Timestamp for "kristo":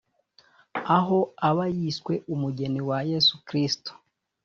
3.47-3.91